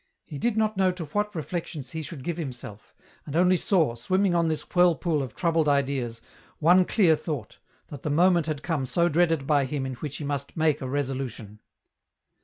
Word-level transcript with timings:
He 0.25 0.39
did 0.39 0.57
not 0.57 0.77
know 0.77 0.91
to 0.93 1.05
what 1.05 1.35
reflections 1.35 1.91
he 1.91 2.01
should 2.01 2.23
give 2.23 2.37
himself, 2.37 2.95
and 3.27 3.35
only 3.35 3.55
saw, 3.55 3.93
swimming 3.93 4.33
on 4.33 4.47
this 4.47 4.63
whirlpool 4.63 5.21
of 5.21 5.35
troubled 5.35 5.69
ideas, 5.69 6.21
one 6.57 6.85
clear 6.85 7.15
thought, 7.15 7.59
that 7.89 8.01
the 8.01 8.09
moment 8.09 8.47
had 8.47 8.63
come 8.63 8.87
so 8.87 9.07
dreaded 9.09 9.45
by 9.45 9.65
him 9.65 9.85
in 9.85 9.93
which 9.93 10.17
he 10.17 10.23
must 10.23 10.57
make 10.57 10.81
a 10.81 10.89
resolution. 10.89 11.59